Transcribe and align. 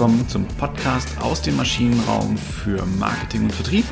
willkommen 0.00 0.26
zum 0.30 0.46
Podcast 0.46 1.20
aus 1.20 1.42
dem 1.42 1.58
Maschinenraum 1.58 2.38
für 2.38 2.86
Marketing 2.86 3.42
und 3.42 3.52
Vertrieb 3.52 3.84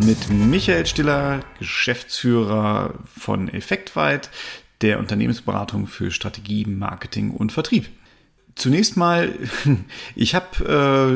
mit 0.00 0.30
Michael 0.30 0.86
Stiller, 0.86 1.40
Geschäftsführer 1.58 2.94
von 3.18 3.50
Effektweit, 3.50 4.30
der 4.80 4.98
Unternehmensberatung 4.98 5.88
für 5.88 6.10
Strategie, 6.10 6.64
Marketing 6.64 7.32
und 7.32 7.52
Vertrieb. 7.52 7.90
Zunächst 8.54 8.98
mal, 8.98 9.32
ich 10.14 10.34
habe 10.34 10.46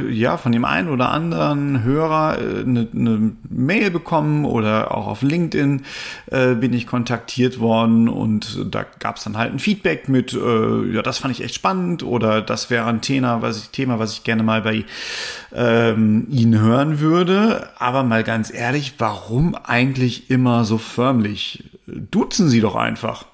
äh, 0.08 0.12
ja 0.12 0.38
von 0.38 0.52
dem 0.52 0.64
einen 0.64 0.88
oder 0.88 1.10
anderen 1.10 1.82
Hörer 1.82 2.38
eine 2.38 2.80
äh, 2.80 2.88
ne 2.92 3.32
Mail 3.50 3.90
bekommen 3.90 4.46
oder 4.46 4.94
auch 4.94 5.06
auf 5.06 5.20
LinkedIn 5.20 5.82
äh, 6.30 6.54
bin 6.54 6.72
ich 6.72 6.86
kontaktiert 6.86 7.60
worden 7.60 8.08
und 8.08 8.66
da 8.74 8.86
gab 8.98 9.16
es 9.16 9.24
dann 9.24 9.36
halt 9.36 9.52
ein 9.52 9.58
Feedback 9.58 10.08
mit, 10.08 10.32
äh, 10.32 10.92
ja, 10.92 11.02
das 11.02 11.18
fand 11.18 11.34
ich 11.34 11.44
echt 11.44 11.54
spannend 11.54 12.02
oder 12.02 12.40
das 12.40 12.70
wäre 12.70 12.86
ein 12.86 13.02
Thema, 13.02 13.42
was 13.42 13.58
ich, 13.58 13.68
Thema, 13.68 13.98
was 13.98 14.14
ich 14.14 14.24
gerne 14.24 14.42
mal 14.42 14.62
bei 14.62 14.84
ähm, 15.52 16.26
Ihnen 16.30 16.58
hören 16.58 17.00
würde. 17.00 17.68
Aber 17.78 18.02
mal 18.02 18.24
ganz 18.24 18.52
ehrlich, 18.52 18.94
warum 18.98 19.54
eigentlich 19.54 20.30
immer 20.30 20.64
so 20.64 20.78
förmlich? 20.78 21.64
Duzen 21.86 22.48
Sie 22.48 22.60
doch 22.60 22.76
einfach. 22.76 23.26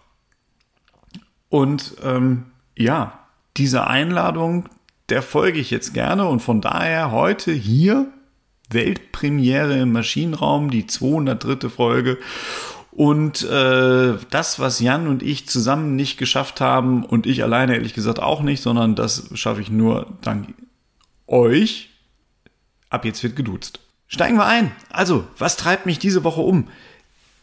Und 1.48 1.94
ähm, 2.02 2.46
ja, 2.76 3.21
diese 3.56 3.86
Einladung, 3.86 4.68
der 5.08 5.22
folge 5.22 5.58
ich 5.58 5.70
jetzt 5.70 5.94
gerne 5.94 6.26
und 6.26 6.40
von 6.40 6.60
daher 6.60 7.10
heute 7.10 7.52
hier 7.52 8.06
Weltpremiere 8.70 9.78
im 9.78 9.92
Maschinenraum, 9.92 10.70
die 10.70 10.86
203. 10.86 11.68
Folge. 11.68 12.18
Und 12.90 13.42
äh, 13.42 14.14
das, 14.30 14.58
was 14.58 14.80
Jan 14.80 15.06
und 15.06 15.22
ich 15.22 15.48
zusammen 15.48 15.96
nicht 15.96 16.18
geschafft 16.18 16.60
haben 16.60 17.04
und 17.04 17.26
ich 17.26 17.42
alleine 17.42 17.74
ehrlich 17.74 17.94
gesagt 17.94 18.20
auch 18.20 18.42
nicht, 18.42 18.62
sondern 18.62 18.94
das 18.94 19.30
schaffe 19.34 19.62
ich 19.62 19.70
nur 19.70 20.06
dank 20.20 20.54
euch. 21.26 21.90
Ab 22.90 23.06
jetzt 23.06 23.22
wird 23.22 23.36
geduzt. 23.36 23.80
Steigen 24.08 24.36
wir 24.36 24.44
ein. 24.44 24.72
Also, 24.90 25.26
was 25.38 25.56
treibt 25.56 25.86
mich 25.86 25.98
diese 25.98 26.22
Woche 26.22 26.42
um? 26.42 26.68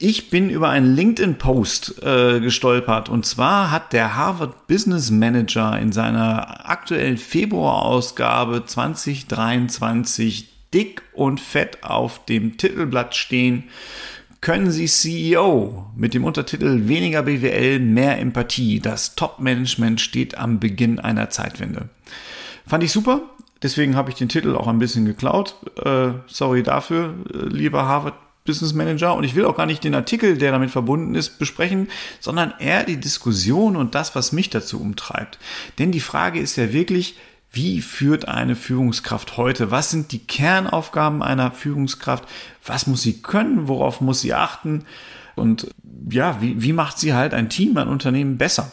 Ich 0.01 0.29
bin 0.29 0.49
über 0.49 0.69
einen 0.69 0.95
LinkedIn-Post 0.95 2.01
äh, 2.03 2.39
gestolpert 2.39 3.09
und 3.09 3.25
zwar 3.25 3.69
hat 3.69 3.91
der 3.91 4.15
Harvard 4.15 4.65
Business 4.65 5.11
Manager 5.11 5.77
in 5.77 5.91
seiner 5.91 6.69
aktuellen 6.69 7.17
Februarausgabe 7.17 8.65
2023 8.65 10.47
dick 10.73 11.01
und 11.11 11.41
fett 11.41 11.83
auf 11.83 12.23
dem 12.23 12.55
Titelblatt 12.55 13.13
stehen, 13.13 13.65
können 14.39 14.71
Sie 14.71 14.85
CEO 14.85 15.87
mit 15.97 16.13
dem 16.13 16.23
Untertitel 16.23 16.87
Weniger 16.87 17.23
BWL, 17.23 17.79
mehr 17.79 18.19
Empathie. 18.19 18.79
Das 18.79 19.15
Top-Management 19.15 19.99
steht 19.99 20.37
am 20.37 20.61
Beginn 20.61 20.99
einer 20.99 21.29
Zeitwende. 21.29 21.89
Fand 22.65 22.85
ich 22.85 22.93
super. 22.93 23.23
Deswegen 23.61 23.97
habe 23.97 24.11
ich 24.11 24.15
den 24.15 24.29
Titel 24.29 24.55
auch 24.55 24.67
ein 24.67 24.79
bisschen 24.79 25.03
geklaut. 25.03 25.55
Äh, 25.83 26.11
sorry 26.27 26.63
dafür, 26.63 27.15
äh, 27.33 27.47
lieber 27.49 27.83
Harvard 27.85 28.13
Business 28.49 28.73
Manager 28.73 29.13
und 29.13 29.23
ich 29.23 29.35
will 29.35 29.45
auch 29.45 29.55
gar 29.55 29.67
nicht 29.67 29.83
den 29.83 29.93
Artikel, 29.93 30.35
der 30.35 30.51
damit 30.51 30.71
verbunden 30.71 31.13
ist, 31.13 31.37
besprechen, 31.37 31.87
sondern 32.19 32.51
eher 32.57 32.83
die 32.83 32.97
Diskussion 32.97 33.75
und 33.75 33.93
das, 33.93 34.15
was 34.15 34.31
mich 34.31 34.49
dazu 34.49 34.81
umtreibt. 34.81 35.37
Denn 35.77 35.91
die 35.91 35.99
Frage 35.99 36.39
ist 36.39 36.55
ja 36.55 36.73
wirklich, 36.73 37.15
wie 37.51 37.81
führt 37.81 38.27
eine 38.27 38.55
Führungskraft 38.55 39.37
heute? 39.37 39.69
Was 39.69 39.91
sind 39.91 40.11
die 40.11 40.25
Kernaufgaben 40.25 41.21
einer 41.21 41.51
Führungskraft? 41.51 42.25
Was 42.65 42.87
muss 42.87 43.03
sie 43.03 43.21
können? 43.21 43.67
Worauf 43.67 44.01
muss 44.01 44.21
sie 44.21 44.33
achten? 44.33 44.85
Und 45.35 45.69
ja, 46.09 46.41
wie, 46.41 46.59
wie 46.63 46.73
macht 46.73 46.97
sie 46.97 47.13
halt 47.13 47.35
ein 47.35 47.49
Team, 47.49 47.77
ein 47.77 47.87
Unternehmen 47.87 48.39
besser? 48.39 48.71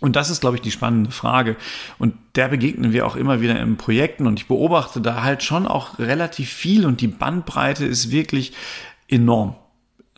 Und 0.00 0.16
das 0.16 0.28
ist, 0.28 0.40
glaube 0.40 0.56
ich, 0.56 0.62
die 0.62 0.70
spannende 0.70 1.10
Frage. 1.10 1.56
Und 1.98 2.14
der 2.34 2.48
begegnen 2.48 2.92
wir 2.92 3.06
auch 3.06 3.16
immer 3.16 3.40
wieder 3.40 3.58
in 3.60 3.76
Projekten. 3.76 4.26
Und 4.26 4.38
ich 4.38 4.48
beobachte 4.48 5.00
da 5.00 5.22
halt 5.22 5.42
schon 5.42 5.66
auch 5.66 5.98
relativ 5.98 6.50
viel 6.50 6.84
und 6.84 7.00
die 7.00 7.08
Bandbreite 7.08 7.84
ist 7.84 8.10
wirklich 8.10 8.52
enorm. 9.08 9.56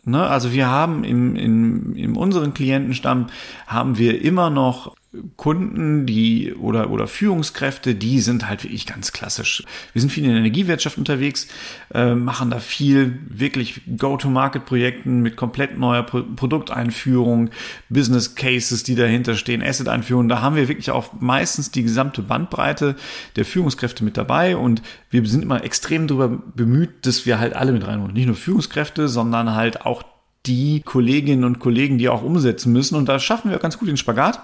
Ne? 0.03 0.25
Also 0.25 0.51
wir 0.51 0.67
haben 0.67 1.03
im, 1.03 1.35
in, 1.35 1.95
in 1.95 2.15
unseren 2.15 2.53
Klientenstamm 2.53 3.27
haben 3.67 3.97
wir 3.97 4.21
immer 4.21 4.49
noch 4.49 4.95
Kunden, 5.37 6.05
die 6.05 6.53
oder, 6.53 6.89
oder 6.89 7.07
Führungskräfte, 7.07 7.95
die 7.95 8.19
sind 8.19 8.49
halt 8.49 8.65
wirklich 8.65 8.85
ganz 8.85 9.13
klassisch. 9.13 9.63
Wir 9.93 10.01
sind 10.01 10.11
viel 10.11 10.25
in 10.25 10.31
der 10.31 10.39
Energiewirtschaft 10.39 10.97
unterwegs, 10.97 11.47
äh, 11.93 12.13
machen 12.13 12.49
da 12.49 12.59
viel 12.59 13.17
wirklich 13.29 13.81
Go-to-Market-Projekten 13.97 15.21
mit 15.21 15.37
komplett 15.37 15.77
neuer 15.77 16.03
Pro 16.03 16.23
Produkteinführung, 16.35 17.51
Business 17.89 18.35
Cases, 18.35 18.83
die 18.83 18.95
dahinter 18.95 19.35
stehen, 19.35 19.63
Asset-Einführung. 19.63 20.27
Da 20.27 20.41
haben 20.41 20.57
wir 20.57 20.67
wirklich 20.67 20.91
auch 20.91 21.13
meistens 21.19 21.71
die 21.71 21.83
gesamte 21.83 22.21
Bandbreite 22.21 22.95
der 23.37 23.45
Führungskräfte 23.45 24.03
mit 24.03 24.17
dabei 24.17 24.57
und 24.57 24.81
wir 25.09 25.25
sind 25.25 25.41
immer 25.41 25.63
extrem 25.63 26.07
darüber 26.07 26.27
bemüht, 26.27 27.05
dass 27.05 27.25
wir 27.25 27.39
halt 27.39 27.55
alle 27.55 27.71
mit 27.71 27.87
reinholen. 27.87 28.13
Nicht 28.13 28.27
nur 28.27 28.35
Führungskräfte, 28.35 29.07
sondern 29.07 29.55
halt 29.55 29.85
auch 29.85 30.03
die 30.47 30.81
Kolleginnen 30.81 31.43
und 31.43 31.59
Kollegen, 31.59 31.97
die 31.97 32.09
auch 32.09 32.23
umsetzen 32.23 32.71
müssen. 32.71 32.95
Und 32.95 33.09
da 33.09 33.19
schaffen 33.19 33.51
wir 33.51 33.59
ganz 33.59 33.77
gut 33.77 33.87
den 33.87 33.97
Spagat. 33.97 34.41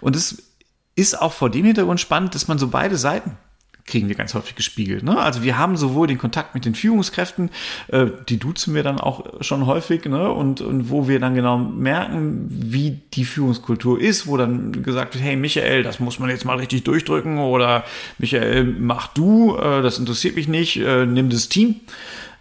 Und 0.00 0.16
es 0.16 0.42
ist 0.96 1.20
auch 1.20 1.32
vor 1.32 1.50
dem 1.50 1.64
Hintergrund 1.64 2.00
spannend, 2.00 2.34
dass 2.34 2.48
man 2.48 2.58
so 2.58 2.68
beide 2.68 2.96
Seiten 2.96 3.36
kriegen 3.86 4.08
wir 4.08 4.14
ganz 4.14 4.34
häufig 4.34 4.54
gespiegelt. 4.54 5.02
Ne? 5.02 5.18
Also 5.18 5.42
wir 5.42 5.58
haben 5.58 5.76
sowohl 5.76 6.06
den 6.06 6.16
Kontakt 6.16 6.54
mit 6.54 6.64
den 6.64 6.74
Führungskräften, 6.74 7.50
äh, 7.88 8.06
die 8.28 8.38
duzen 8.38 8.74
wir 8.74 8.82
dann 8.82 8.98
auch 8.98 9.42
schon 9.42 9.66
häufig, 9.66 10.06
ne? 10.06 10.30
und, 10.32 10.62
und 10.62 10.88
wo 10.90 11.06
wir 11.06 11.20
dann 11.20 11.34
genau 11.34 11.58
merken, 11.58 12.46
wie 12.48 13.02
die 13.12 13.24
Führungskultur 13.24 14.00
ist, 14.00 14.26
wo 14.26 14.36
dann 14.36 14.82
gesagt 14.82 15.14
wird, 15.14 15.24
hey 15.24 15.36
Michael, 15.36 15.82
das 15.82 16.00
muss 16.00 16.18
man 16.18 16.30
jetzt 16.30 16.46
mal 16.46 16.56
richtig 16.56 16.84
durchdrücken 16.84 17.38
oder 17.38 17.84
Michael, 18.18 18.64
mach 18.64 19.08
du, 19.08 19.56
äh, 19.56 19.82
das 19.82 19.98
interessiert 19.98 20.36
mich 20.36 20.48
nicht, 20.48 20.76
äh, 20.78 21.04
nimm 21.04 21.28
das 21.28 21.50
Team. 21.50 21.76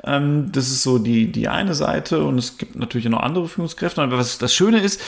Ähm, 0.06 0.52
das 0.52 0.69
ist 0.69 0.84
so 0.84 0.97
die, 0.97 1.31
die 1.31 1.47
eine 1.47 1.75
Seite 1.75 2.24
und 2.24 2.38
es 2.38 2.58
gibt 2.58 2.75
natürlich 2.75 3.08
noch 3.08 3.22
andere 3.22 3.47
Führungskräfte. 3.47 4.02
Aber 4.02 4.18
was 4.18 4.38
das 4.38 4.53
Schöne 4.53 4.80
ist, 4.80 5.02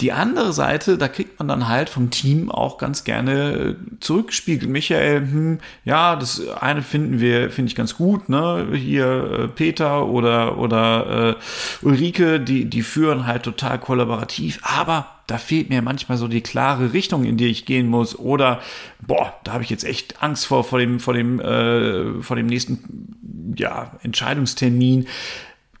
die 0.00 0.12
andere 0.12 0.52
Seite, 0.52 0.98
da 0.98 1.08
kriegt 1.08 1.38
man 1.38 1.48
dann 1.48 1.68
halt 1.68 1.88
vom 1.88 2.10
Team 2.10 2.50
auch 2.50 2.76
ganz 2.76 3.04
gerne 3.04 3.52
äh, 3.52 3.74
zurückgespiegelt. 4.00 4.70
Michael, 4.70 5.20
hm, 5.20 5.58
ja, 5.84 6.16
das 6.16 6.46
eine 6.48 6.82
finden 6.82 7.18
wir, 7.18 7.50
finde 7.50 7.70
ich 7.70 7.76
ganz 7.76 7.96
gut, 7.96 8.28
ne? 8.28 8.68
Hier 8.74 9.06
äh, 9.06 9.48
Peter 9.48 10.06
oder 10.06 10.58
oder 10.58 11.36
äh, 11.82 11.86
Ulrike, 11.86 12.40
die 12.40 12.66
die 12.66 12.82
führen 12.82 13.26
halt 13.26 13.44
total 13.44 13.78
kollaborativ, 13.78 14.60
aber 14.62 15.15
da 15.26 15.38
fehlt 15.38 15.70
mir 15.70 15.82
manchmal 15.82 16.18
so 16.18 16.28
die 16.28 16.40
klare 16.40 16.92
Richtung, 16.92 17.24
in 17.24 17.36
die 17.36 17.46
ich 17.46 17.66
gehen 17.66 17.88
muss. 17.88 18.18
Oder 18.18 18.60
boah, 19.04 19.34
da 19.44 19.52
habe 19.52 19.64
ich 19.64 19.70
jetzt 19.70 19.84
echt 19.84 20.22
Angst 20.22 20.46
vor 20.46 20.64
vor 20.64 20.78
dem 20.78 21.00
vor 21.00 21.14
dem 21.14 21.40
äh, 21.40 22.22
vor 22.22 22.36
dem 22.36 22.46
nächsten 22.46 23.54
ja 23.56 23.92
Entscheidungstermin 24.02 25.06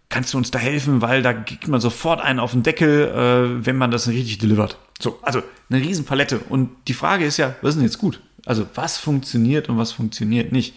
kannst 0.08 0.34
du 0.34 0.38
uns 0.38 0.50
da 0.50 0.58
helfen, 0.58 1.02
weil 1.02 1.22
da 1.22 1.32
kriegt 1.32 1.68
man 1.68 1.80
sofort 1.80 2.20
einen 2.20 2.38
auf 2.38 2.52
den 2.52 2.62
Deckel, 2.62 3.08
äh, 3.08 3.66
wenn 3.66 3.76
man 3.76 3.90
das 3.90 4.08
richtig 4.08 4.38
delivert. 4.38 4.78
So, 5.00 5.18
also 5.22 5.42
eine 5.68 5.80
Riesenpalette. 5.80 6.38
Und 6.38 6.70
die 6.88 6.94
Frage 6.94 7.24
ist 7.24 7.36
ja, 7.36 7.56
was 7.60 7.70
ist 7.70 7.76
denn 7.76 7.84
jetzt 7.84 7.98
gut? 7.98 8.20
Also 8.44 8.66
was 8.74 8.98
funktioniert 8.98 9.68
und 9.68 9.78
was 9.78 9.92
funktioniert 9.92 10.52
nicht? 10.52 10.74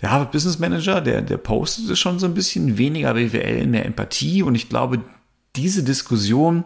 Der 0.00 0.12
Harvard 0.12 0.30
Business 0.30 0.60
Manager, 0.60 1.00
der, 1.00 1.22
der 1.22 1.38
postet 1.38 1.90
es 1.90 1.98
schon 1.98 2.20
so 2.20 2.26
ein 2.26 2.34
bisschen 2.34 2.78
weniger 2.78 3.14
BWL, 3.14 3.66
mehr 3.66 3.84
Empathie. 3.84 4.44
Und 4.44 4.54
ich 4.54 4.68
glaube, 4.68 5.00
diese 5.56 5.82
Diskussion, 5.82 6.64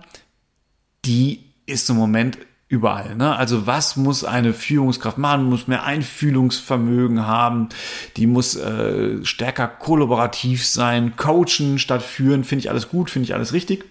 die 1.05 1.45
ist 1.67 1.89
im 1.91 1.97
Moment 1.97 2.39
überall. 2.69 3.17
Ne? 3.17 3.37
Also 3.37 3.67
was 3.67 3.97
muss 3.97 4.25
eine 4.25 4.55
Führungskraft 4.55 5.19
machen? 5.19 5.45
Muss 5.45 5.69
mehr 5.69 5.85
Einfühlungsvermögen 5.85 7.27
haben, 7.27 7.69
die 8.17 8.27
muss 8.27 8.57
äh, 8.57 9.23
stärker 9.25 9.69
kollaborativ 9.69 10.67
sein, 10.67 11.15
coachen 11.17 11.79
statt 11.79 12.03
führen, 12.03 12.45
finde 12.45 12.61
ich 12.61 12.71
alles 12.71 12.89
gut, 12.89 13.11
finde 13.11 13.25
ich 13.25 13.35
alles 13.35 13.53
richtig. 13.53 13.85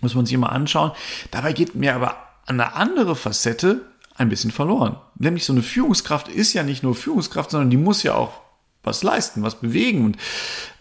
Muss 0.00 0.16
man 0.16 0.26
sich 0.26 0.34
immer 0.34 0.50
anschauen. 0.50 0.90
Dabei 1.30 1.52
geht 1.52 1.76
mir 1.76 1.94
aber 1.94 2.16
eine 2.46 2.74
andere 2.74 3.14
Facette 3.14 3.82
ein 4.16 4.28
bisschen 4.28 4.50
verloren. 4.50 4.96
Nämlich 5.16 5.44
so 5.44 5.52
eine 5.52 5.62
Führungskraft 5.62 6.28
ist 6.28 6.52
ja 6.54 6.64
nicht 6.64 6.82
nur 6.82 6.96
Führungskraft, 6.96 7.52
sondern 7.52 7.70
die 7.70 7.76
muss 7.76 8.02
ja 8.02 8.14
auch 8.14 8.40
was 8.82 9.04
leisten, 9.04 9.44
was 9.44 9.60
bewegen. 9.60 10.04
Und 10.06 10.16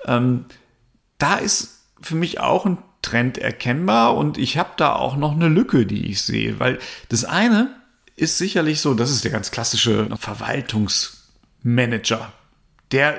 ähm, 0.06 0.45
da 1.19 1.36
ist 1.36 1.83
für 2.01 2.15
mich 2.15 2.39
auch 2.39 2.65
ein 2.65 2.80
Trend 3.01 3.38
erkennbar 3.38 4.15
und 4.15 4.38
ich 4.38 4.57
habe 4.57 4.71
da 4.77 4.95
auch 4.95 5.15
noch 5.15 5.33
eine 5.33 5.48
Lücke, 5.48 5.86
die 5.86 6.07
ich 6.07 6.21
sehe, 6.21 6.59
weil 6.59 6.80
das 7.09 7.25
eine 7.25 7.75
ist 8.15 8.38
sicherlich 8.38 8.81
so, 8.81 8.94
das 8.94 9.09
ist 9.09 9.24
der 9.24 9.31
ganz 9.31 9.51
klassische 9.51 10.09
Verwaltungsmanager, 10.18 12.31
der 12.92 13.18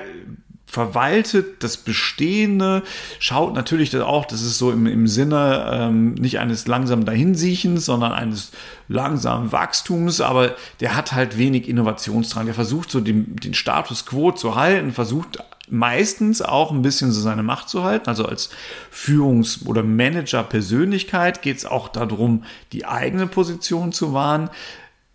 verwaltet 0.73 1.63
das 1.63 1.77
Bestehende, 1.77 2.81
schaut 3.19 3.53
natürlich 3.53 3.95
auch, 3.95 4.25
das 4.25 4.41
ist 4.41 4.57
so 4.57 4.71
im, 4.71 4.87
im 4.87 5.07
Sinne 5.07 5.69
ähm, 5.71 6.15
nicht 6.15 6.39
eines 6.39 6.65
langsamen 6.65 7.05
Dahinsiechens, 7.05 7.85
sondern 7.85 8.11
eines 8.11 8.51
langsamen 8.87 9.51
Wachstums, 9.51 10.19
aber 10.19 10.55
der 10.79 10.95
hat 10.95 11.11
halt 11.11 11.37
wenig 11.37 11.69
Innovationsdrang. 11.69 12.47
Der 12.47 12.55
versucht 12.55 12.89
so 12.89 13.01
den, 13.01 13.35
den 13.35 13.53
Status 13.53 14.07
quo 14.07 14.31
zu 14.31 14.55
halten, 14.55 14.93
versucht 14.93 15.37
meistens 15.73 16.41
auch 16.43 16.71
ein 16.71 16.83
bisschen 16.83 17.11
so 17.11 17.19
seine 17.19 17.43
Macht 17.43 17.67
zu 17.67 17.83
halten. 17.83 18.07
Also 18.07 18.25
als 18.25 18.51
Führungs- 18.91 19.65
oder 19.65 19.81
Manager-Persönlichkeit 19.81 21.41
geht 21.41 21.57
es 21.57 21.65
auch 21.65 21.89
darum, 21.89 22.43
die 22.71 22.85
eigene 22.85 23.25
Position 23.27 23.91
zu 23.91 24.13
wahren. 24.13 24.49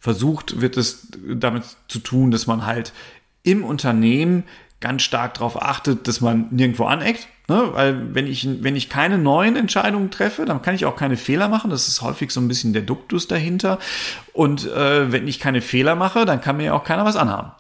Versucht 0.00 0.60
wird 0.60 0.76
es 0.76 1.08
damit 1.32 1.64
zu 1.86 2.00
tun, 2.00 2.32
dass 2.32 2.46
man 2.46 2.66
halt 2.66 2.92
im 3.44 3.64
Unternehmen 3.64 4.44
ganz 4.80 5.02
stark 5.02 5.34
darauf 5.34 5.60
achtet, 5.62 6.08
dass 6.08 6.20
man 6.20 6.48
nirgendwo 6.50 6.84
aneckt. 6.86 7.28
Ne? 7.48 7.70
Weil 7.72 8.14
wenn 8.14 8.26
ich, 8.26 8.48
wenn 8.62 8.74
ich 8.74 8.88
keine 8.88 9.16
neuen 9.16 9.54
Entscheidungen 9.54 10.10
treffe, 10.10 10.44
dann 10.44 10.60
kann 10.60 10.74
ich 10.74 10.86
auch 10.86 10.96
keine 10.96 11.16
Fehler 11.16 11.48
machen. 11.48 11.70
Das 11.70 11.86
ist 11.86 12.02
häufig 12.02 12.32
so 12.32 12.40
ein 12.40 12.48
bisschen 12.48 12.72
der 12.72 12.82
Duktus 12.82 13.28
dahinter. 13.28 13.78
Und 14.32 14.66
äh, 14.66 15.10
wenn 15.12 15.28
ich 15.28 15.38
keine 15.38 15.60
Fehler 15.60 15.94
mache, 15.94 16.24
dann 16.24 16.40
kann 16.40 16.56
mir 16.56 16.64
ja 16.64 16.72
auch 16.74 16.84
keiner 16.84 17.04
was 17.04 17.16
anhaben. 17.16 17.52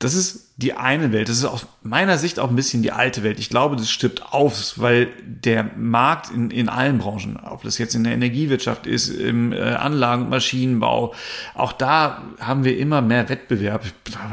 Das 0.00 0.14
ist 0.14 0.52
die 0.58 0.74
eine 0.74 1.10
Welt. 1.10 1.28
Das 1.28 1.38
ist 1.38 1.44
aus 1.44 1.66
meiner 1.82 2.18
Sicht 2.18 2.38
auch 2.38 2.50
ein 2.50 2.54
bisschen 2.54 2.82
die 2.82 2.92
alte 2.92 3.24
Welt. 3.24 3.40
Ich 3.40 3.48
glaube, 3.50 3.74
das 3.74 3.90
stirbt 3.90 4.32
auf, 4.32 4.74
weil 4.76 5.08
der 5.24 5.70
Markt 5.76 6.30
in, 6.30 6.52
in 6.52 6.68
allen 6.68 6.98
Branchen, 6.98 7.36
ob 7.36 7.64
das 7.64 7.78
jetzt 7.78 7.96
in 7.96 8.04
der 8.04 8.12
Energiewirtschaft 8.12 8.86
ist, 8.86 9.08
im 9.08 9.52
äh, 9.52 9.58
Anlagen- 9.60 10.24
und 10.24 10.30
Maschinenbau, 10.30 11.14
auch 11.54 11.72
da 11.72 12.22
haben 12.38 12.62
wir 12.62 12.78
immer 12.78 13.02
mehr 13.02 13.28
Wettbewerb. 13.28 13.86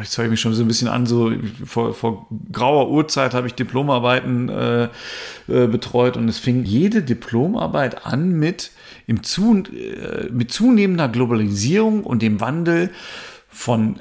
Ich 0.03 0.09
zeige 0.09 0.29
mich 0.29 0.39
schon 0.39 0.53
so 0.53 0.63
ein 0.63 0.67
bisschen 0.67 0.87
an, 0.87 1.07
so 1.07 1.31
vor, 1.65 1.95
vor 1.95 2.27
grauer 2.51 2.91
Uhrzeit 2.91 3.33
habe 3.33 3.47
ich 3.47 3.55
Diplomarbeiten 3.55 4.49
äh, 4.49 4.83
äh, 4.83 5.67
betreut 5.67 6.15
und 6.15 6.29
es 6.29 6.37
fing 6.37 6.63
jede 6.63 7.01
Diplomarbeit 7.01 8.05
an 8.05 8.33
mit, 8.33 8.69
im 9.07 9.23
zu, 9.23 9.63
äh, 9.63 10.29
mit 10.31 10.51
zunehmender 10.51 11.09
Globalisierung 11.09 12.03
und 12.03 12.21
dem 12.21 12.39
Wandel 12.39 12.91
von 13.47 13.99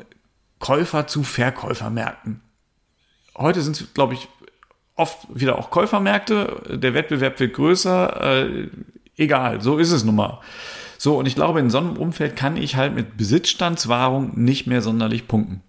Käufer 0.64 1.06
zu 1.06 1.24
Verkäufermärkten. 1.24 2.40
Heute 3.36 3.60
sind 3.60 3.78
es, 3.78 3.92
glaube 3.92 4.14
ich, 4.14 4.28
oft 4.96 5.18
wieder 5.28 5.58
auch 5.58 5.68
Käufermärkte. 5.68 6.78
Der 6.82 6.94
Wettbewerb 6.94 7.38
wird 7.38 7.52
größer. 7.52 8.46
Äh, 8.46 8.68
egal, 9.18 9.60
so 9.60 9.76
ist 9.76 9.90
es 9.90 10.04
nun 10.04 10.14
mal. 10.14 10.40
So, 10.96 11.18
und 11.18 11.26
ich 11.26 11.34
glaube, 11.34 11.60
in 11.60 11.68
so 11.68 11.76
einem 11.76 11.98
Umfeld 11.98 12.34
kann 12.34 12.56
ich 12.56 12.76
halt 12.76 12.94
mit 12.94 13.18
Besitzstandswahrung 13.18 14.42
nicht 14.42 14.66
mehr 14.66 14.80
sonderlich 14.80 15.28
punkten 15.28 15.62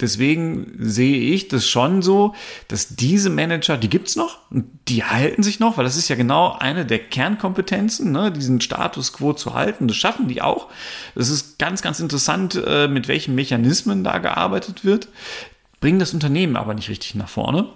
deswegen 0.00 0.72
sehe 0.78 1.34
ich 1.34 1.48
das 1.48 1.66
schon 1.66 2.02
so, 2.02 2.34
dass 2.68 2.96
diese 2.96 3.30
Manager, 3.30 3.76
die 3.76 3.88
gibt's 3.88 4.16
noch 4.16 4.38
und 4.50 4.66
die 4.88 5.04
halten 5.04 5.42
sich 5.42 5.60
noch, 5.60 5.76
weil 5.76 5.84
das 5.84 5.96
ist 5.96 6.08
ja 6.08 6.16
genau 6.16 6.56
eine 6.58 6.84
der 6.84 6.98
Kernkompetenzen, 6.98 8.12
ne, 8.12 8.32
diesen 8.32 8.60
Status 8.60 9.12
quo 9.12 9.32
zu 9.32 9.54
halten. 9.54 9.88
Das 9.88 9.96
schaffen 9.96 10.28
die 10.28 10.42
auch. 10.42 10.68
Das 11.14 11.30
ist 11.30 11.58
ganz, 11.58 11.82
ganz 11.82 12.00
interessant, 12.00 12.60
äh, 12.66 12.88
mit 12.88 13.08
welchen 13.08 13.34
Mechanismen 13.34 14.04
da 14.04 14.18
gearbeitet 14.18 14.84
wird, 14.84 15.08
bringen 15.80 15.98
das 15.98 16.14
Unternehmen 16.14 16.56
aber 16.56 16.74
nicht 16.74 16.88
richtig 16.88 17.14
nach 17.14 17.28
vorne. 17.28 17.68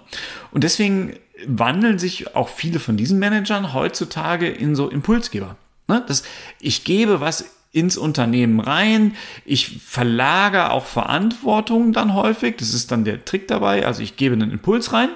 Und 0.51 0.63
deswegen 0.63 1.13
wandeln 1.47 1.99
sich 1.99 2.35
auch 2.35 2.49
viele 2.49 2.79
von 2.79 2.97
diesen 2.97 3.19
Managern 3.19 3.73
heutzutage 3.73 4.49
in 4.49 4.75
so 4.75 4.89
Impulsgeber. 4.89 5.55
Ne? 5.89 6.03
Das, 6.07 6.23
ich 6.61 6.85
gebe 6.85 7.19
was 7.19 7.45
ins 7.71 7.97
Unternehmen 7.97 8.59
rein. 8.59 9.15
Ich 9.43 9.81
verlagere 9.81 10.71
auch 10.71 10.85
Verantwortung 10.85 11.93
dann 11.93 12.13
häufig. 12.13 12.57
Das 12.57 12.73
ist 12.73 12.91
dann 12.91 13.03
der 13.03 13.25
Trick 13.25 13.47
dabei. 13.47 13.85
Also 13.85 14.01
ich 14.01 14.15
gebe 14.15 14.33
einen 14.33 14.51
Impuls 14.51 14.93
rein 14.93 15.09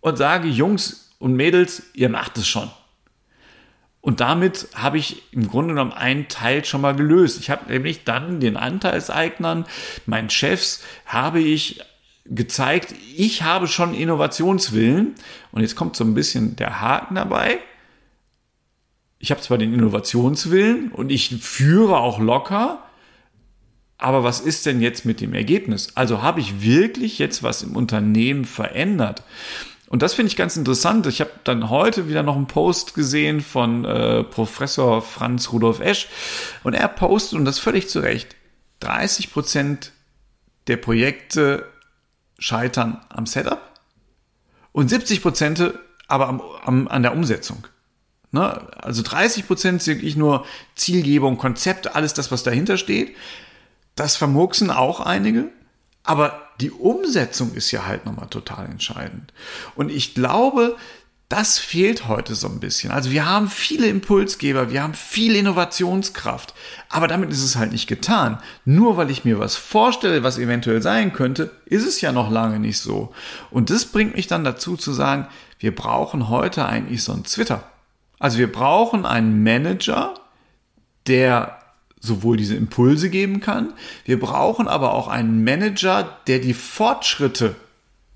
und 0.00 0.18
sage, 0.18 0.48
Jungs 0.48 1.12
und 1.18 1.34
Mädels, 1.34 1.84
ihr 1.94 2.08
macht 2.08 2.36
es 2.38 2.46
schon. 2.46 2.70
Und 4.00 4.20
damit 4.20 4.68
habe 4.74 4.98
ich 4.98 5.22
im 5.32 5.48
Grunde 5.48 5.74
genommen 5.74 5.92
einen 5.92 6.28
Teil 6.28 6.64
schon 6.64 6.80
mal 6.80 6.94
gelöst. 6.94 7.40
Ich 7.40 7.50
habe 7.50 7.72
nämlich 7.72 8.04
dann 8.04 8.38
den 8.38 8.56
Anteilseignern, 8.56 9.64
meinen 10.06 10.30
Chefs, 10.30 10.84
habe 11.06 11.40
ich 11.40 11.80
gezeigt, 12.24 12.94
ich 13.16 13.42
habe 13.42 13.66
schon 13.66 13.94
Innovationswillen. 13.94 15.14
Und 15.50 15.62
jetzt 15.62 15.74
kommt 15.74 15.96
so 15.96 16.04
ein 16.04 16.14
bisschen 16.14 16.54
der 16.54 16.80
Haken 16.80 17.16
dabei 17.16 17.58
ich 19.26 19.32
habe 19.32 19.40
zwar 19.40 19.58
den 19.58 19.74
Innovationswillen 19.74 20.92
und 20.92 21.10
ich 21.10 21.34
führe 21.40 21.98
auch 21.98 22.20
locker, 22.20 22.78
aber 23.98 24.22
was 24.22 24.38
ist 24.38 24.66
denn 24.66 24.80
jetzt 24.80 25.04
mit 25.04 25.20
dem 25.20 25.34
Ergebnis? 25.34 25.88
Also 25.96 26.22
habe 26.22 26.38
ich 26.38 26.62
wirklich 26.62 27.18
jetzt 27.18 27.42
was 27.42 27.64
im 27.64 27.74
Unternehmen 27.74 28.44
verändert? 28.44 29.24
Und 29.88 30.02
das 30.02 30.14
finde 30.14 30.28
ich 30.28 30.36
ganz 30.36 30.56
interessant. 30.56 31.08
Ich 31.08 31.20
habe 31.20 31.32
dann 31.42 31.70
heute 31.70 32.08
wieder 32.08 32.22
noch 32.22 32.36
einen 32.36 32.46
Post 32.46 32.94
gesehen 32.94 33.40
von 33.40 33.84
äh, 33.84 34.22
Professor 34.22 35.02
Franz 35.02 35.50
Rudolf 35.50 35.80
Esch 35.80 36.06
und 36.62 36.74
er 36.74 36.86
postet, 36.86 37.36
und 37.36 37.46
das 37.46 37.58
völlig 37.58 37.88
zu 37.88 37.98
Recht, 37.98 38.36
30 38.78 39.32
Prozent 39.32 39.90
der 40.68 40.76
Projekte 40.76 41.66
scheitern 42.38 43.04
am 43.08 43.26
Setup 43.26 43.72
und 44.70 44.88
70 44.88 45.20
Prozent 45.20 45.74
aber 46.06 46.28
am, 46.28 46.40
am, 46.64 46.86
an 46.86 47.02
der 47.02 47.12
Umsetzung. 47.12 47.66
Ne? 48.32 48.72
Also 48.82 49.02
30 49.02 49.46
Prozent 49.46 49.82
sind 49.82 49.96
wirklich 49.96 50.16
nur 50.16 50.44
Zielgebung, 50.74 51.38
Konzept, 51.38 51.94
alles 51.94 52.14
das, 52.14 52.30
was 52.30 52.42
dahinter 52.42 52.76
steht. 52.76 53.16
Das 53.94 54.16
vermurksen 54.16 54.70
auch 54.70 55.00
einige. 55.00 55.48
Aber 56.02 56.48
die 56.60 56.70
Umsetzung 56.70 57.54
ist 57.54 57.70
ja 57.70 57.86
halt 57.86 58.06
nochmal 58.06 58.28
total 58.28 58.66
entscheidend. 58.66 59.32
Und 59.74 59.90
ich 59.90 60.14
glaube, 60.14 60.76
das 61.28 61.58
fehlt 61.58 62.06
heute 62.06 62.36
so 62.36 62.46
ein 62.48 62.60
bisschen. 62.60 62.92
Also 62.92 63.10
wir 63.10 63.26
haben 63.26 63.50
viele 63.50 63.88
Impulsgeber, 63.88 64.70
wir 64.70 64.82
haben 64.82 64.94
viel 64.94 65.34
Innovationskraft, 65.34 66.54
aber 66.88 67.08
damit 67.08 67.32
ist 67.32 67.42
es 67.42 67.56
halt 67.56 67.72
nicht 67.72 67.88
getan. 67.88 68.38
Nur 68.64 68.96
weil 68.96 69.10
ich 69.10 69.24
mir 69.24 69.40
was 69.40 69.56
vorstelle, 69.56 70.22
was 70.22 70.38
eventuell 70.38 70.80
sein 70.82 71.12
könnte, 71.12 71.50
ist 71.64 71.84
es 71.84 72.00
ja 72.00 72.12
noch 72.12 72.30
lange 72.30 72.60
nicht 72.60 72.78
so. 72.78 73.12
Und 73.50 73.70
das 73.70 73.86
bringt 73.86 74.14
mich 74.14 74.28
dann 74.28 74.44
dazu 74.44 74.76
zu 74.76 74.92
sagen, 74.92 75.26
wir 75.58 75.74
brauchen 75.74 76.28
heute 76.28 76.66
eigentlich 76.66 77.02
so 77.02 77.12
ein 77.12 77.24
Twitter. 77.24 77.64
Also 78.18 78.38
wir 78.38 78.50
brauchen 78.50 79.04
einen 79.04 79.42
Manager, 79.42 80.14
der 81.06 81.58
sowohl 82.00 82.36
diese 82.36 82.54
Impulse 82.54 83.10
geben 83.10 83.40
kann, 83.40 83.72
wir 84.04 84.20
brauchen 84.20 84.68
aber 84.68 84.94
auch 84.94 85.08
einen 85.08 85.44
Manager, 85.44 86.18
der 86.26 86.38
die 86.38 86.54
Fortschritte 86.54 87.56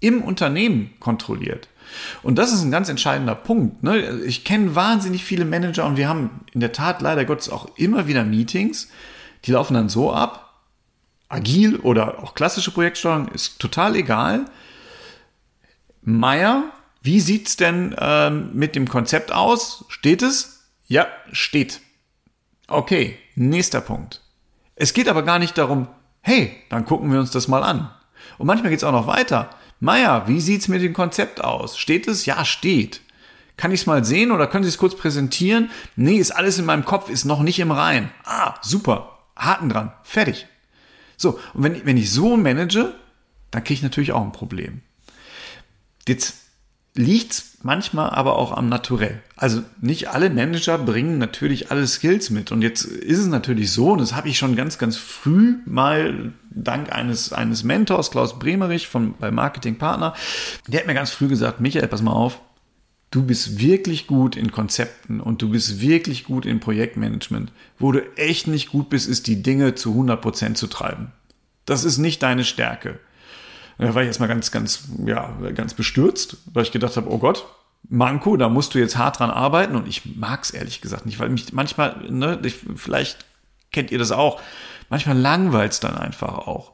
im 0.00 0.23
Unternehmen 0.23 0.93
kontrolliert. 1.00 1.69
Und 2.23 2.38
das 2.38 2.52
ist 2.52 2.62
ein 2.62 2.70
ganz 2.70 2.88
entscheidender 2.88 3.35
Punkt. 3.35 3.82
Ne? 3.82 4.20
Ich 4.25 4.44
kenne 4.44 4.75
wahnsinnig 4.75 5.25
viele 5.25 5.44
Manager 5.44 5.87
und 5.87 5.97
wir 5.97 6.08
haben 6.08 6.31
in 6.52 6.61
der 6.61 6.73
Tat 6.73 7.02
leider 7.02 7.25
Gottes 7.25 7.50
auch 7.50 7.76
immer 7.76 8.06
wieder 8.06 8.25
Meetings, 8.25 8.88
die 9.44 9.52
laufen 9.52 9.75
dann 9.75 9.88
so 9.88 10.12
ab, 10.12 10.55
agil 11.29 11.76
oder 11.76 12.23
auch 12.23 12.35
klassische 12.35 12.70
Projektsteuerung 12.70 13.29
ist 13.29 13.58
total 13.58 13.97
egal. 13.97 14.44
Meier, 16.02 16.64
wie 17.02 17.20
sieht's 17.20 17.56
denn 17.56 17.94
ähm, 17.99 18.50
mit 18.52 18.76
dem 18.76 18.88
Konzept 18.88 19.32
aus? 19.32 19.85
Steht 19.88 20.23
es? 20.23 20.64
Ja, 20.87 21.07
steht. 21.33 21.80
Okay, 22.69 23.19
nächster 23.35 23.80
Punkt. 23.80 24.21
Es 24.76 24.92
geht 24.92 25.09
aber 25.09 25.23
gar 25.23 25.38
nicht 25.38 25.57
darum, 25.57 25.88
hey, 26.21 26.57
dann 26.69 26.85
gucken 26.85 27.11
wir 27.12 27.21
uns 27.21 27.30
das 27.30 27.49
mal 27.49 27.62
an. 27.62 27.90
Und 28.38 28.47
manchmal 28.47 28.71
geht's 28.71 28.85
auch 28.85 28.92
noch 28.92 29.07
weiter. 29.07 29.50
Meier, 29.80 30.28
wie 30.28 30.40
sieht's 30.40 30.69
mit 30.69 30.83
dem 30.83 30.92
Konzept 30.92 31.42
aus? 31.42 31.78
Steht 31.78 32.07
es? 32.07 32.26
Ja, 32.26 32.45
steht. 32.45 33.00
Kann 33.57 33.73
ich 33.73 33.80
es 33.80 33.87
mal 33.87 34.04
sehen 34.04 34.30
oder 34.30 34.47
können 34.47 34.64
Sie 34.64 34.71
es 34.71 34.78
kurz 34.78 34.95
präsentieren? 34.95 35.71
Nee, 35.97 36.16
ist 36.16 36.30
alles 36.30 36.59
in 36.59 36.64
meinem 36.64 36.85
Kopf, 36.85 37.11
ist 37.11 37.25
noch 37.25 37.42
nicht 37.42 37.59
im 37.59 37.71
Rein. 37.71 38.11
Ah, 38.25 38.54
super. 38.62 39.19
Haken 39.37 39.69
dran. 39.69 39.92
Fertig. 40.02 40.47
So, 41.16 41.38
und 41.54 41.62
wenn, 41.62 41.85
wenn 41.85 41.97
ich 41.97 42.11
so 42.11 42.37
manage, 42.37 42.95
dann 43.50 43.64
kriege 43.64 43.75
ich 43.75 43.83
natürlich 43.83 44.12
auch 44.12 44.23
ein 44.23 44.33
Problem. 44.33 44.80
Jetzt 46.09 46.37
liegt 47.00 47.45
manchmal 47.62 48.11
aber 48.11 48.37
auch 48.37 48.52
am 48.52 48.69
Naturell. 48.69 49.23
Also 49.37 49.62
nicht 49.80 50.09
alle 50.09 50.30
Manager 50.30 50.78
bringen 50.78 51.19
natürlich 51.19 51.71
alle 51.71 51.87
Skills 51.87 52.30
mit. 52.30 52.52
Und 52.52 52.62
jetzt 52.62 52.85
ist 52.85 53.19
es 53.19 53.26
natürlich 53.26 53.73
so, 53.73 53.92
und 53.92 54.00
das 54.00 54.14
habe 54.14 54.28
ich 54.28 54.38
schon 54.38 54.57
ganz, 54.57 54.78
ganz 54.78 54.97
früh 54.97 55.57
mal 55.66 56.33
dank 56.50 56.92
eines, 56.92 57.33
eines 57.33 57.64
Mentors, 57.64 58.11
Klaus 58.11 58.38
Bremerich 58.38 58.88
von, 58.88 59.14
bei 59.19 59.30
Marketing 59.30 59.76
Partner, 59.76 60.14
der 60.69 60.80
hat 60.80 60.87
mir 60.87 60.95
ganz 60.95 61.11
früh 61.11 61.28
gesagt, 61.28 61.61
Michael, 61.61 61.88
pass 61.88 62.02
mal 62.02 62.12
auf, 62.12 62.40
du 63.11 63.25
bist 63.25 63.61
wirklich 63.61 64.07
gut 64.07 64.37
in 64.37 64.52
Konzepten 64.52 65.21
und 65.21 65.42
du 65.42 65.50
bist 65.50 65.80
wirklich 65.80 66.25
gut 66.25 66.47
in 66.47 66.61
Projektmanagement. 66.61 67.52
Wo 67.78 67.92
du 67.92 68.00
echt 68.16 68.47
nicht 68.47 68.71
gut 68.71 68.88
bist, 68.88 69.09
ist 69.09 69.26
die 69.26 69.42
Dinge 69.42 69.75
zu 69.75 69.92
100% 69.92 70.54
zu 70.54 70.66
treiben. 70.66 71.12
Das 71.66 71.85
ist 71.85 71.99
nicht 71.99 72.23
deine 72.23 72.45
Stärke. 72.45 72.99
Da 73.80 73.94
war 73.94 74.02
ich 74.02 74.08
erstmal 74.08 74.28
ganz, 74.28 74.50
ganz, 74.50 74.84
ja, 75.06 75.34
ganz 75.54 75.75
bestürzt, 75.75 76.37
weil 76.52 76.64
ich 76.64 76.72
gedacht 76.72 76.96
habe, 76.96 77.10
oh 77.10 77.18
Gott, 77.18 77.46
Manko, 77.88 78.37
da 78.37 78.49
musst 78.49 78.75
du 78.75 78.78
jetzt 78.78 78.96
hart 78.96 79.18
dran 79.18 79.30
arbeiten 79.30 79.75
und 79.75 79.88
ich 79.88 80.16
mag 80.16 80.42
es 80.44 80.50
ehrlich 80.50 80.80
gesagt 80.80 81.06
nicht, 81.06 81.18
weil 81.18 81.30
mich 81.30 81.52
manchmal, 81.52 81.96
ne, 82.10 82.38
ich, 82.42 82.56
vielleicht 82.76 83.25
kennt 83.72 83.90
ihr 83.90 83.99
das 83.99 84.12
auch, 84.12 84.40
manchmal 84.90 85.16
langweilt 85.16 85.72
es 85.72 85.80
dann 85.80 85.96
einfach 85.96 86.46
auch. 86.46 86.72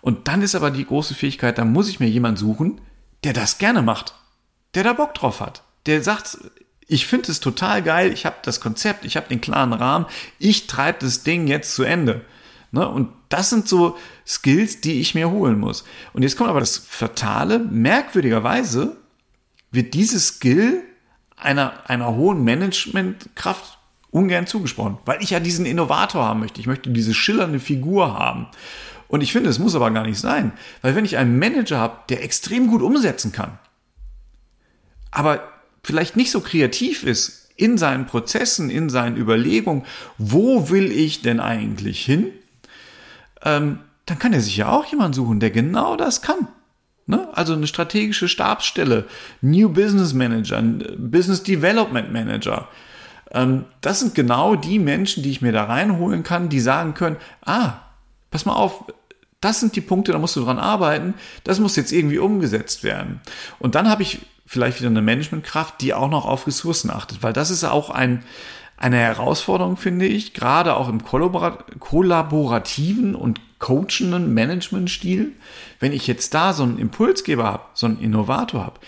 Und 0.00 0.28
dann 0.28 0.40
ist 0.42 0.54
aber 0.54 0.70
die 0.70 0.86
große 0.86 1.14
Fähigkeit, 1.14 1.58
da 1.58 1.64
muss 1.64 1.88
ich 1.88 2.00
mir 2.00 2.08
jemanden 2.08 2.38
suchen, 2.38 2.80
der 3.24 3.34
das 3.34 3.58
gerne 3.58 3.82
macht, 3.82 4.14
der 4.74 4.84
da 4.84 4.94
Bock 4.94 5.12
drauf 5.14 5.40
hat, 5.40 5.62
der 5.86 6.02
sagt, 6.02 6.38
ich 6.86 7.06
finde 7.06 7.30
es 7.30 7.40
total 7.40 7.82
geil, 7.82 8.10
ich 8.12 8.24
habe 8.24 8.36
das 8.42 8.60
Konzept, 8.60 9.04
ich 9.04 9.16
habe 9.16 9.28
den 9.28 9.42
klaren 9.42 9.74
Rahmen, 9.74 10.06
ich 10.38 10.66
treibe 10.66 11.00
das 11.00 11.24
Ding 11.24 11.46
jetzt 11.46 11.74
zu 11.74 11.82
Ende. 11.82 12.22
Ne? 12.70 12.86
Und 12.88 13.10
das 13.28 13.50
sind 13.50 13.68
so 13.68 13.96
Skills, 14.26 14.80
die 14.80 15.00
ich 15.00 15.14
mir 15.14 15.30
holen 15.30 15.58
muss. 15.58 15.84
Und 16.12 16.22
jetzt 16.22 16.36
kommt 16.36 16.50
aber 16.50 16.60
das 16.60 16.76
Fatale, 16.76 17.58
merkwürdigerweise 17.58 18.96
wird 19.70 19.94
dieses 19.94 20.28
Skill 20.28 20.82
einer, 21.36 21.88
einer 21.88 22.14
hohen 22.14 22.44
Managementkraft 22.44 23.78
ungern 24.10 24.46
zugesprochen, 24.46 24.98
weil 25.04 25.22
ich 25.22 25.30
ja 25.30 25.40
diesen 25.40 25.66
Innovator 25.66 26.24
haben 26.24 26.40
möchte. 26.40 26.60
Ich 26.60 26.66
möchte 26.66 26.90
diese 26.90 27.14
schillernde 27.14 27.60
Figur 27.60 28.18
haben. 28.18 28.46
Und 29.06 29.22
ich 29.22 29.32
finde, 29.32 29.48
es 29.50 29.58
muss 29.58 29.74
aber 29.74 29.90
gar 29.90 30.06
nicht 30.06 30.18
sein, 30.18 30.52
weil 30.82 30.94
wenn 30.94 31.04
ich 31.04 31.16
einen 31.16 31.38
Manager 31.38 31.78
habe, 31.78 31.98
der 32.08 32.22
extrem 32.22 32.68
gut 32.68 32.82
umsetzen 32.82 33.32
kann, 33.32 33.58
aber 35.10 35.42
vielleicht 35.82 36.16
nicht 36.16 36.30
so 36.30 36.40
kreativ 36.40 37.04
ist 37.04 37.50
in 37.56 37.78
seinen 37.78 38.06
Prozessen, 38.06 38.68
in 38.68 38.90
seinen 38.90 39.16
Überlegungen, 39.16 39.84
wo 40.18 40.68
will 40.68 40.92
ich 40.92 41.22
denn 41.22 41.40
eigentlich 41.40 42.04
hin, 42.04 42.30
ähm, 43.42 43.80
dann 44.06 44.18
kann 44.18 44.32
er 44.32 44.40
sich 44.40 44.56
ja 44.56 44.70
auch 44.70 44.86
jemanden 44.86 45.12
suchen, 45.12 45.40
der 45.40 45.50
genau 45.50 45.96
das 45.96 46.22
kann. 46.22 46.48
Ne? 47.06 47.28
Also 47.32 47.54
eine 47.54 47.66
strategische 47.66 48.28
Stabsstelle, 48.28 49.06
New 49.40 49.68
Business 49.70 50.14
Manager, 50.14 50.62
Business 50.62 51.42
Development 51.42 52.12
Manager. 52.12 52.68
Ähm, 53.32 53.64
das 53.80 54.00
sind 54.00 54.14
genau 54.14 54.56
die 54.56 54.78
Menschen, 54.78 55.22
die 55.22 55.30
ich 55.30 55.42
mir 55.42 55.52
da 55.52 55.64
reinholen 55.64 56.22
kann, 56.22 56.48
die 56.48 56.60
sagen 56.60 56.94
können, 56.94 57.16
ah, 57.44 57.74
pass 58.30 58.44
mal 58.44 58.54
auf, 58.54 58.84
das 59.40 59.60
sind 59.60 59.76
die 59.76 59.80
Punkte, 59.80 60.12
da 60.12 60.18
musst 60.18 60.36
du 60.36 60.44
dran 60.44 60.58
arbeiten, 60.58 61.14
das 61.44 61.60
muss 61.60 61.76
jetzt 61.76 61.92
irgendwie 61.92 62.18
umgesetzt 62.18 62.84
werden. 62.84 63.20
Und 63.58 63.74
dann 63.74 63.88
habe 63.88 64.02
ich 64.02 64.20
vielleicht 64.46 64.78
wieder 64.78 64.90
eine 64.90 65.02
Managementkraft, 65.02 65.80
die 65.80 65.94
auch 65.94 66.10
noch 66.10 66.26
auf 66.26 66.46
Ressourcen 66.46 66.90
achtet, 66.90 67.22
weil 67.22 67.32
das 67.32 67.50
ist 67.50 67.64
auch 67.64 67.90
ein, 67.90 68.24
eine 68.78 68.96
Herausforderung, 68.96 69.76
finde 69.76 70.06
ich, 70.06 70.34
gerade 70.34 70.76
auch 70.76 70.88
im 70.88 71.02
kollaborativen 71.04 73.14
und 73.14 73.40
coachenden 73.58 74.34
Managementstil. 74.34 75.32
Wenn 75.80 75.92
ich 75.92 76.06
jetzt 76.06 76.32
da 76.32 76.52
so 76.52 76.62
einen 76.62 76.78
Impulsgeber 76.78 77.44
habe, 77.44 77.64
so 77.74 77.86
einen 77.86 78.00
Innovator 78.00 78.64
habe, 78.64 78.80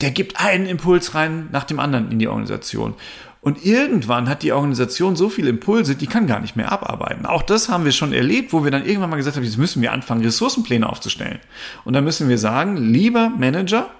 der 0.00 0.10
gibt 0.10 0.40
einen 0.40 0.66
Impuls 0.66 1.14
rein 1.14 1.48
nach 1.52 1.64
dem 1.64 1.78
anderen 1.78 2.10
in 2.10 2.18
die 2.18 2.28
Organisation. 2.28 2.94
Und 3.40 3.64
irgendwann 3.64 4.28
hat 4.28 4.42
die 4.42 4.52
Organisation 4.52 5.16
so 5.16 5.28
viele 5.28 5.50
Impulse, 5.50 5.96
die 5.96 6.06
kann 6.06 6.26
gar 6.26 6.40
nicht 6.40 6.56
mehr 6.56 6.72
abarbeiten. 6.72 7.26
Auch 7.26 7.42
das 7.42 7.68
haben 7.68 7.84
wir 7.84 7.92
schon 7.92 8.14
erlebt, 8.14 8.52
wo 8.52 8.64
wir 8.64 8.70
dann 8.70 8.86
irgendwann 8.86 9.10
mal 9.10 9.16
gesagt 9.16 9.36
haben, 9.36 9.44
jetzt 9.44 9.58
müssen 9.58 9.82
wir 9.82 9.92
anfangen, 9.92 10.24
Ressourcenpläne 10.24 10.88
aufzustellen. 10.88 11.40
Und 11.84 11.92
dann 11.92 12.04
müssen 12.04 12.30
wir 12.30 12.38
sagen, 12.38 12.78
lieber 12.78 13.28
Manager, 13.28 13.90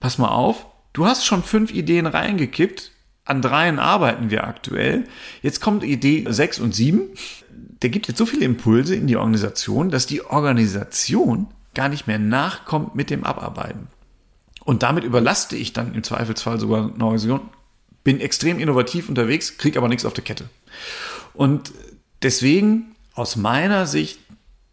pass 0.00 0.18
mal 0.18 0.28
auf, 0.28 0.66
du 0.92 1.06
hast 1.06 1.24
schon 1.24 1.44
fünf 1.44 1.72
Ideen 1.72 2.06
reingekippt, 2.06 2.90
an 3.24 3.42
dreien 3.42 3.78
arbeiten 3.78 4.30
wir 4.30 4.44
aktuell. 4.44 5.04
Jetzt 5.42 5.60
kommt 5.60 5.82
Idee 5.82 6.26
sechs 6.28 6.58
und 6.58 6.74
sieben. 6.74 7.08
Der 7.82 7.90
gibt 7.90 8.08
jetzt 8.08 8.18
so 8.18 8.26
viele 8.26 8.44
Impulse 8.44 8.94
in 8.94 9.06
die 9.06 9.16
Organisation, 9.16 9.90
dass 9.90 10.06
die 10.06 10.24
Organisation 10.24 11.48
gar 11.74 11.88
nicht 11.88 12.06
mehr 12.06 12.18
nachkommt 12.18 12.94
mit 12.94 13.10
dem 13.10 13.24
Abarbeiten. 13.24 13.88
Und 14.64 14.82
damit 14.82 15.04
überlaste 15.04 15.56
ich 15.56 15.72
dann 15.72 15.94
im 15.94 16.02
Zweifelsfall 16.02 16.58
sogar 16.58 16.84
eine 16.84 17.04
Organisation, 17.04 17.40
bin 18.02 18.20
extrem 18.20 18.58
innovativ 18.58 19.08
unterwegs, 19.08 19.58
kriege 19.58 19.78
aber 19.78 19.88
nichts 19.88 20.04
auf 20.04 20.14
der 20.14 20.24
Kette. 20.24 20.48
Und 21.32 21.72
deswegen 22.22 22.94
aus 23.14 23.36
meiner 23.36 23.86
Sicht 23.86 24.18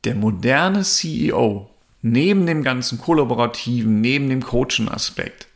der 0.03 0.15
moderne 0.15 0.84
CEO 0.84 1.70
neben 2.01 2.46
dem 2.46 2.63
ganzen 2.63 3.00
kollaborativen, 3.00 4.01
neben 4.01 4.29
dem 4.29 4.41
Coaching-Aspekt, 4.43 5.48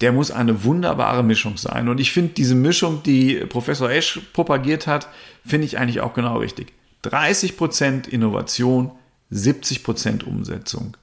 der 0.00 0.12
muss 0.12 0.30
eine 0.30 0.64
wunderbare 0.64 1.22
Mischung 1.22 1.56
sein. 1.56 1.88
Und 1.88 2.00
ich 2.00 2.12
finde 2.12 2.34
diese 2.34 2.54
Mischung, 2.54 3.02
die 3.02 3.36
Professor 3.46 3.90
Esch 3.90 4.20
propagiert 4.32 4.86
hat, 4.86 5.08
finde 5.46 5.66
ich 5.66 5.78
eigentlich 5.78 6.00
auch 6.00 6.14
genau 6.14 6.38
richtig. 6.38 6.72
30% 7.04 8.08
Innovation, 8.08 8.90
70% 9.30 10.24
Umsetzung. 10.24 10.96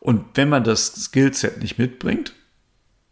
Und 0.00 0.24
wenn 0.34 0.48
man 0.48 0.64
das 0.64 0.94
Skillset 1.04 1.60
nicht 1.60 1.78
mitbringt, 1.78 2.34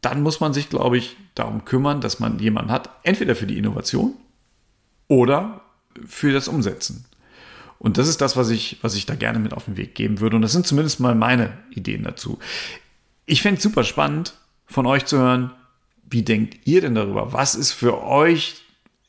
dann 0.00 0.22
muss 0.22 0.40
man 0.40 0.52
sich, 0.52 0.70
glaube 0.70 0.98
ich, 0.98 1.16
darum 1.34 1.64
kümmern, 1.64 2.00
dass 2.00 2.20
man 2.20 2.38
jemanden 2.38 2.70
hat, 2.70 2.90
entweder 3.02 3.34
für 3.34 3.46
die 3.46 3.58
Innovation 3.58 4.14
oder 5.06 5.62
für 6.06 6.32
das 6.32 6.48
Umsetzen. 6.48 7.04
Und 7.78 7.98
das 7.98 8.08
ist 8.08 8.20
das, 8.20 8.36
was 8.36 8.50
ich, 8.50 8.78
was 8.82 8.94
ich 8.94 9.06
da 9.06 9.14
gerne 9.14 9.38
mit 9.38 9.54
auf 9.54 9.66
den 9.66 9.76
Weg 9.76 9.94
geben 9.94 10.20
würde. 10.20 10.36
Und 10.36 10.42
das 10.42 10.52
sind 10.52 10.66
zumindest 10.66 11.00
mal 11.00 11.14
meine 11.14 11.52
Ideen 11.70 12.02
dazu. 12.02 12.38
Ich 13.24 13.42
fände 13.42 13.58
es 13.58 13.62
super 13.62 13.84
spannend, 13.84 14.34
von 14.68 14.87
euch 14.87 15.06
zu 15.06 15.18
hören, 15.18 15.50
wie 16.10 16.22
denkt 16.22 16.66
ihr 16.66 16.80
denn 16.80 16.94
darüber? 16.94 17.32
Was 17.32 17.54
ist 17.54 17.72
für 17.72 18.02
euch 18.02 18.62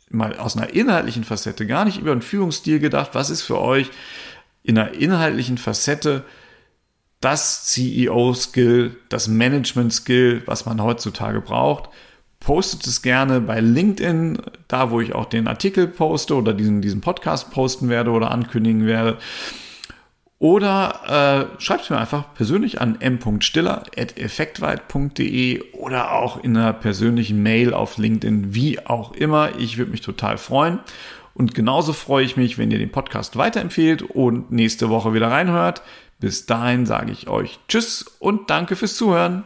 mal 0.09 0.37
aus 0.37 0.57
einer 0.57 0.73
inhaltlichen 0.73 1.23
Facette, 1.23 1.67
gar 1.67 1.85
nicht 1.85 1.99
über 1.99 2.11
einen 2.11 2.21
Führungsstil 2.21 2.79
gedacht, 2.79 3.11
was 3.13 3.29
ist 3.29 3.43
für 3.43 3.59
euch 3.59 3.91
in 4.63 4.77
einer 4.77 4.93
inhaltlichen 4.93 5.57
Facette 5.57 6.23
das 7.21 7.65
CEO-Skill, 7.65 8.95
das 9.09 9.27
Management-Skill, 9.27 10.43
was 10.45 10.65
man 10.65 10.81
heutzutage 10.81 11.41
braucht? 11.41 11.89
Postet 12.39 12.87
es 12.87 13.01
gerne 13.01 13.41
bei 13.41 13.59
LinkedIn, 13.59 14.41
da 14.69 14.91
wo 14.91 15.01
ich 15.01 15.13
auch 15.13 15.25
den 15.25 15.47
Artikel 15.47 15.87
poste 15.87 16.35
oder 16.35 16.53
diesen, 16.53 16.81
diesen 16.81 17.01
Podcast 17.01 17.51
posten 17.51 17.89
werde 17.89 18.11
oder 18.11 18.31
ankündigen 18.31 18.85
werde. 18.85 19.17
Oder 20.39 21.49
äh, 21.57 21.61
schreibt 21.61 21.89
mir 21.89 21.97
einfach 21.97 22.33
persönlich 22.33 22.79
an 22.79 23.01
m.stiller.effektweit.de 23.01 25.73
oder 25.73 26.13
auch 26.13 26.41
in 26.41 26.55
einer 26.55 26.71
persönlichen 26.71 27.43
Mail 27.43 27.73
auf 27.73 27.97
LinkedIn, 27.97 28.55
wie 28.55 28.79
auch 28.85 29.11
immer. 29.11 29.59
Ich 29.59 29.77
würde 29.77 29.91
mich 29.91 29.99
total 29.99 30.37
freuen. 30.37 30.79
Und 31.33 31.55
genauso 31.55 31.91
freue 31.91 32.23
ich 32.23 32.37
mich, 32.37 32.57
wenn 32.57 32.71
ihr 32.71 32.79
den 32.79 32.91
Podcast 32.91 33.35
weiterempfehlt 33.35 34.01
und 34.01 34.49
nächste 34.51 34.89
Woche 34.89 35.13
wieder 35.13 35.29
reinhört. 35.29 35.81
Bis 36.19 36.45
dahin 36.45 36.85
sage 36.85 37.11
ich 37.11 37.27
euch 37.27 37.59
Tschüss 37.67 38.05
und 38.19 38.49
danke 38.49 38.77
fürs 38.77 38.95
Zuhören. 38.95 39.43